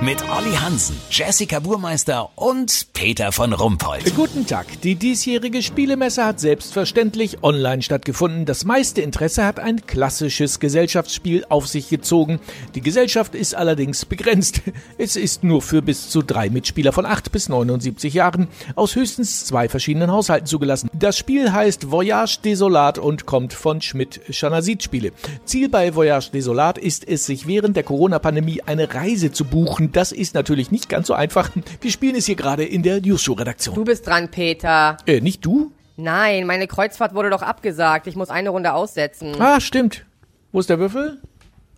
Mit 0.00 0.22
Olli 0.28 0.54
Hansen, 0.54 0.96
Jessica 1.08 1.60
Burmeister 1.60 2.28
und 2.34 2.88
Peter 2.92 3.32
von 3.32 3.52
Rumpold. 3.52 4.14
Guten 4.14 4.46
Tag. 4.46 4.66
Die 4.82 4.96
diesjährige 4.96 5.62
Spielemesse 5.62 6.24
hat 6.24 6.40
selbstverständlich 6.40 7.42
online 7.42 7.80
stattgefunden. 7.80 8.44
Das 8.44 8.64
meiste 8.64 9.00
Interesse 9.00 9.46
hat 9.46 9.60
ein 9.60 9.86
klassisches 9.86 10.58
Gesellschaftsspiel 10.60 11.46
auf 11.48 11.68
sich 11.68 11.88
gezogen. 11.88 12.40
Die 12.74 12.82
Gesellschaft 12.82 13.34
ist 13.34 13.54
allerdings 13.54 14.04
begrenzt. 14.04 14.62
Es 14.98 15.16
ist 15.16 15.44
nur 15.44 15.62
für 15.62 15.80
bis 15.80 16.10
zu 16.10 16.22
drei 16.22 16.50
Mitspieler 16.50 16.92
von 16.92 17.06
8 17.06 17.32
bis 17.32 17.48
79 17.48 18.12
Jahren 18.14 18.48
aus 18.74 18.96
höchstens 18.96 19.46
zwei 19.46 19.68
verschiedenen 19.68 20.10
Haushalten 20.10 20.46
zugelassen. 20.46 20.90
Das 20.92 21.16
Spiel 21.16 21.52
heißt 21.52 21.90
Voyage 21.90 22.40
Desolat 22.44 22.98
und 22.98 23.26
kommt 23.26 23.52
von 23.52 23.80
Schmidt 23.80 24.20
Schanasit 24.30 24.82
Spiele. 24.82 25.12
Ziel 25.44 25.68
bei 25.68 25.94
Voyage 25.94 26.30
Desolat 26.32 26.78
ist 26.78 27.06
es, 27.08 27.26
sich 27.26 27.46
während 27.46 27.76
der 27.76 27.84
Corona-Pandemie 27.84 28.62
eine 28.66 28.92
Reise 28.92 29.32
zu 29.32 29.44
buchen. 29.44 29.83
Das 29.92 30.12
ist 30.12 30.34
natürlich 30.34 30.70
nicht 30.70 30.88
ganz 30.88 31.06
so 31.06 31.14
einfach. 31.14 31.50
Wir 31.80 31.90
spielen 31.90 32.16
es 32.16 32.26
hier 32.26 32.36
gerade 32.36 32.64
in 32.64 32.82
der 32.82 33.00
News-Show-Redaktion. 33.00 33.74
Du 33.74 33.84
bist 33.84 34.06
dran, 34.06 34.30
Peter. 34.30 34.96
Äh, 35.06 35.20
nicht 35.20 35.44
du? 35.44 35.72
Nein, 35.96 36.46
meine 36.46 36.66
Kreuzfahrt 36.66 37.14
wurde 37.14 37.30
doch 37.30 37.42
abgesagt. 37.42 38.06
Ich 38.06 38.16
muss 38.16 38.30
eine 38.30 38.50
Runde 38.50 38.72
aussetzen. 38.72 39.40
Ah, 39.40 39.60
stimmt. 39.60 40.04
Wo 40.52 40.60
ist 40.60 40.70
der 40.70 40.78
Würfel? 40.78 41.20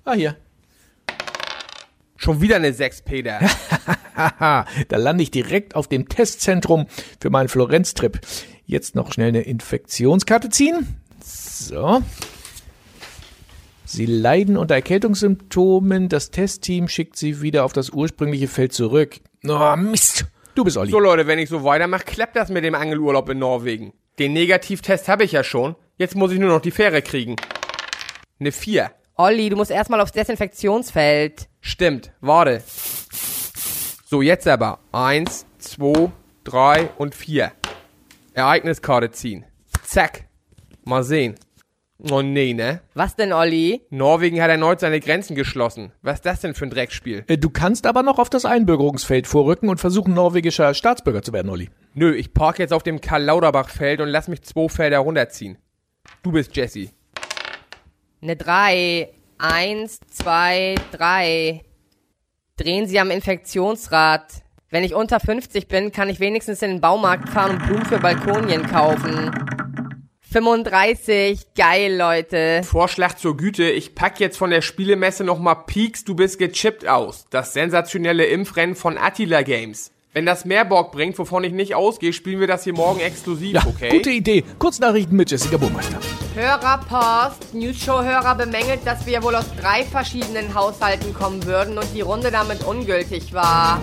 Ah, 0.05 0.15
hier. 0.15 0.37
Schon 2.16 2.41
wieder 2.41 2.56
eine 2.56 2.73
6, 2.73 3.02
Peter. 3.02 3.41
Haha, 4.16 4.65
da 4.88 4.96
lande 4.96 5.23
ich 5.23 5.30
direkt 5.30 5.74
auf 5.74 5.87
dem 5.87 6.09
Testzentrum 6.09 6.87
für 7.20 7.30
meinen 7.30 7.48
Florenz-Trip. 7.48 8.18
Jetzt 8.65 8.95
noch 8.95 9.12
schnell 9.12 9.29
eine 9.29 9.43
Infektionskarte 9.43 10.48
ziehen. 10.48 10.96
So. 11.23 12.02
Sie 13.87 14.07
leiden 14.07 14.57
unter 14.57 14.75
Erkältungssymptomen. 14.75 16.09
Das 16.09 16.33
Testteam 16.33 16.88
schickt 16.88 17.16
sie 17.16 17.41
wieder 17.41 17.65
auf 17.65 17.73
das 17.73 17.91
ursprüngliche 17.91 18.49
Feld 18.49 18.73
zurück. 18.73 19.21
Oh, 19.47 19.77
Mist. 19.77 20.27
Du 20.57 20.65
bist 20.65 20.77
Olli. 20.77 20.91
So 20.91 20.99
Leute, 20.99 21.27
wenn 21.27 21.38
ich 21.38 21.49
so 21.49 21.63
weitermache, 21.63 22.05
klappt 22.05 22.35
das 22.35 22.49
mit 22.49 22.65
dem 22.65 22.75
Angelurlaub 22.75 23.29
in 23.29 23.38
Norwegen. 23.38 23.93
Den 24.19 24.33
Negativtest 24.33 25.07
habe 25.09 25.25
ich 25.25 25.33
ja 25.33 25.45
schon. 25.45 25.77
Jetzt 25.99 26.16
muss 26.16 26.33
ich 26.33 26.38
nur 26.38 26.49
noch 26.49 26.60
die 26.60 26.73
Fähre 26.73 27.01
kriegen. 27.01 27.37
Eine 28.41 28.51
4. 28.51 28.91
Olli, 29.15 29.51
du 29.51 29.57
musst 29.57 29.71
erstmal 29.71 30.01
aufs 30.01 30.13
Desinfektionsfeld. 30.13 31.49
Stimmt, 31.60 32.13
warte. 32.21 32.63
So, 34.05 34.21
jetzt 34.21 34.49
aber. 34.49 34.80
Eins, 34.93 35.47
zwei, 35.59 36.10
drei 36.43 36.91
und 36.99 37.15
vier. 37.15 37.53
Ereigniskarte 38.35 39.10
ziehen. 39.13 39.45
Zack. 39.85 40.25
Mal 40.85 41.05
sehen. 41.05 41.37
Oh 41.99 42.21
nee, 42.21 42.52
ne? 42.52 42.83
Was 42.95 43.16
denn, 43.16 43.33
Olli? 43.33 43.80
Norwegen 43.91 44.43
hat 44.43 44.51
erneut 44.51 44.80
seine 44.80 45.01
Grenzen 45.01 45.35
geschlossen. 45.35 45.93
Was 46.03 46.16
ist 46.16 46.27
das 46.27 46.41
denn 46.41 46.55
für 46.55 46.66
ein 46.66 46.71
Dreckspiel? 46.71 47.25
Äh, 47.27 47.38
Du 47.38 47.49
kannst 47.49 47.87
aber 47.87 48.03
noch 48.03 48.19
auf 48.19 48.29
das 48.29 48.45
Einbürgerungsfeld 48.45 49.27
vorrücken 49.27 49.71
und 49.71 49.80
versuchen, 49.80 50.13
norwegischer 50.13 50.75
Staatsbürger 50.75 51.23
zu 51.23 51.33
werden, 51.33 51.49
Olli. 51.51 51.71
Nö, 51.95 52.15
ich 52.15 52.35
park 52.35 52.59
jetzt 52.59 52.75
auf 52.75 52.83
dem 52.83 53.01
Karl-Lauterbach-Feld 53.01 54.01
und 54.03 54.09
lass 54.09 54.29
mich 54.29 54.43
zwei 54.43 54.69
Felder 54.69 54.99
runterziehen. 54.99 55.57
Du 56.23 56.33
bist 56.33 56.55
Jesse. 56.55 56.91
Eine 58.21 58.37
3. 58.37 59.09
Eins, 59.38 60.01
zwei, 60.10 60.75
drei. 60.93 61.63
Drehen 62.57 62.87
Sie 62.87 62.99
am 63.01 63.10
Infektionsrad. 63.10 64.43
Wenn 64.71 64.83
ich 64.84 64.94
unter 64.94 65.21
50 65.21 65.69
bin, 65.69 65.93
kann 65.93 66.09
ich 66.09 66.21
wenigstens 66.21 66.60
in 66.62 66.71
den 66.72 66.81
Baumarkt 66.81 67.28
fahren 67.28 67.53
und 67.56 67.66
Blumen 67.66 67.84
für 67.87 67.99
Balkonien 67.99 68.66
kaufen. 68.66 69.31
35. 70.37 71.54
Geil, 71.56 71.97
Leute. 71.97 72.60
Vorschlag 72.62 73.15
zur 73.16 73.38
Güte, 73.38 73.70
ich 73.70 73.94
pack 73.94 74.20
jetzt 74.20 74.37
von 74.37 74.50
der 74.50 74.60
Spielemesse 74.60 75.25
nochmal 75.25 75.62
Peaks, 75.66 76.04
du 76.04 76.15
bist 76.15 76.38
gechippt 76.38 76.87
aus. 76.87 77.25
Das 77.31 77.54
sensationelle 77.54 78.26
Impfrennen 78.26 78.76
von 78.76 78.98
Attila 78.98 79.41
Games. 79.41 79.92
Wenn 80.12 80.26
das 80.26 80.44
mehr 80.44 80.66
Bock 80.66 80.92
bringt, 80.92 81.19
wovon 81.19 81.42
ich 81.44 81.52
nicht 81.54 81.75
ausgehe, 81.75 82.12
spielen 82.12 82.38
wir 82.41 82.46
das 82.46 82.64
hier 82.64 82.75
morgen 82.75 83.00
exklusiv, 83.00 83.54
Ja, 83.54 83.62
okay? 83.66 83.88
gute 83.88 84.10
Idee. 84.10 84.44
Kurznachrichten 84.58 85.16
mit 85.16 85.30
Jessica 85.30 85.56
Burmeister. 85.56 85.98
Hörerpost. 86.34 87.54
News-Show-Hörer 87.54 88.34
bemängelt, 88.34 88.80
dass 88.84 89.06
wir 89.06 89.22
wohl 89.22 89.36
aus 89.36 89.46
drei 89.58 89.84
verschiedenen 89.84 90.54
Haushalten 90.54 91.14
kommen 91.14 91.46
würden 91.46 91.78
und 91.78 91.86
die 91.94 92.02
Runde 92.02 92.30
damit 92.30 92.62
ungültig 92.62 93.32
war. 93.32 93.80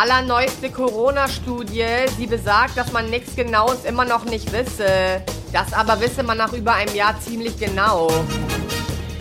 Allerneueste 0.00 0.70
Corona-Studie, 0.70 1.84
sie 2.16 2.26
besagt, 2.26 2.74
dass 2.78 2.90
man 2.90 3.10
nichts 3.10 3.36
Genaues 3.36 3.84
immer 3.84 4.06
noch 4.06 4.24
nicht 4.24 4.50
wisse. 4.50 5.20
Das 5.52 5.74
aber 5.74 6.00
wisse 6.00 6.22
man 6.22 6.38
nach 6.38 6.54
über 6.54 6.72
einem 6.72 6.94
Jahr 6.94 7.20
ziemlich 7.20 7.58
genau. 7.58 8.10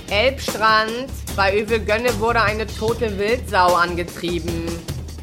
Elbstrand, 0.09 1.09
bei 1.35 1.53
Öwe 1.59 1.81
Gönne 1.81 2.17
wurde 2.21 2.41
eine 2.41 2.65
tote 2.65 3.19
Wildsau 3.19 3.75
angetrieben. 3.75 4.67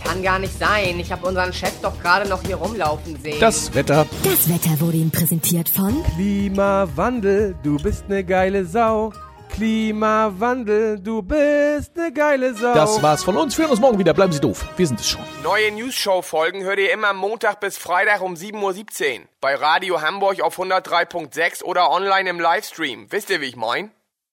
Kann 0.04 0.22
gar 0.22 0.38
nicht 0.38 0.58
sein, 0.58 1.00
ich 1.00 1.10
habe 1.10 1.26
unseren 1.26 1.54
Chef 1.54 1.72
doch 1.80 1.98
gerade 2.02 2.28
noch 2.28 2.42
hier 2.42 2.56
rumlaufen 2.56 3.18
sehen. 3.22 3.40
Das 3.40 3.74
Wetter. 3.74 4.04
Das 4.24 4.50
Wetter 4.50 4.78
wurde 4.78 4.98
Ihnen 4.98 5.10
präsentiert 5.10 5.70
von 5.70 6.04
Klimawandel, 6.16 7.56
du 7.62 7.78
bist 7.78 8.10
ne 8.10 8.24
geile 8.24 8.66
Sau. 8.66 9.10
Klimawandel, 9.48 11.00
du 11.00 11.22
bist 11.22 11.96
ne 11.96 12.12
geile 12.12 12.54
Sau. 12.54 12.74
Das 12.74 13.02
war's 13.02 13.24
von 13.24 13.36
uns. 13.36 13.56
Wir 13.56 13.64
hören 13.64 13.72
uns 13.72 13.80
morgen 13.80 13.98
wieder. 13.98 14.12
Bleiben 14.14 14.32
Sie 14.32 14.40
doof. 14.40 14.64
Wir 14.76 14.86
sind 14.86 15.00
es 15.00 15.08
schon. 15.08 15.20
Neue 15.42 15.72
News-Show-Folgen 15.72 16.62
hört 16.64 16.78
ihr 16.78 16.92
immer 16.92 17.12
Montag 17.12 17.60
bis 17.60 17.78
Freitag 17.78 18.20
um 18.20 18.34
7.17 18.34 19.20
Uhr. 19.20 19.26
Bei 19.40 19.54
Radio 19.54 20.02
Hamburg 20.02 20.40
auf 20.42 20.58
103.6 20.58 21.62
oder 21.62 21.90
online 21.90 22.28
im 22.28 22.40
Livestream. 22.40 23.06
Wisst 23.10 23.30
ihr, 23.30 23.40
wie 23.40 23.46
ich 23.46 23.56
mein? 23.56 23.90